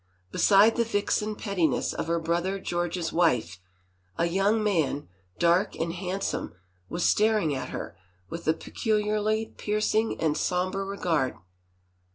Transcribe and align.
Beside 0.31 0.77
the 0.77 0.83
vixen 0.83 1.35
pettiness 1.35 1.93
of 1.93 2.07
her 2.07 2.19
brother 2.19 2.59
George's 2.59 3.13
wife 3.13 3.59
a 4.17 4.25
young 4.25 4.59
man^ 4.61 5.05
dark 5.37 5.75
and 5.75 5.93
handsome, 5.93 6.55
was 6.89 7.07
staring 7.07 7.53
at 7.53 7.69
her 7.69 7.95
with 8.27 8.47
a 8.47 8.53
peculiarly 8.55 9.53
piercing 9.59 10.19
and 10.19 10.35
somber 10.35 10.83
regard. 10.83 11.35